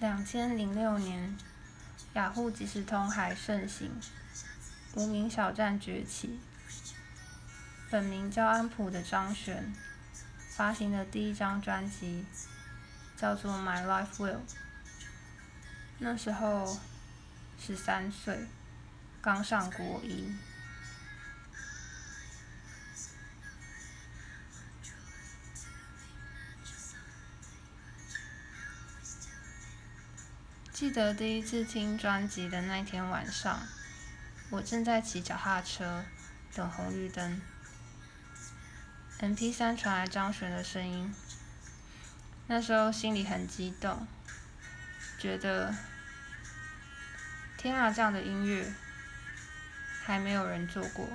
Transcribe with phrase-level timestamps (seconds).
[0.00, 1.36] 两千零六年，
[2.14, 3.90] 雅虎即时通还盛行，
[4.94, 6.38] 无名小站崛起。
[7.90, 9.74] 本名叫安普的张悬，
[10.50, 12.24] 发行的第一张专辑
[13.16, 14.36] 叫做《My Life Will》。
[15.98, 16.78] 那时候
[17.58, 18.46] 十三岁，
[19.20, 20.32] 刚上国一。
[30.78, 33.66] 记得第一次听专辑的那天晚上，
[34.48, 36.04] 我正在骑脚踏车
[36.54, 37.42] 等红绿灯
[39.18, 41.12] ，MP3 传来张悬的声音。
[42.46, 44.06] 那时候心里很激动，
[45.18, 45.74] 觉得
[47.56, 48.72] 天啊，这样的音乐
[50.04, 51.08] 还没有人做过。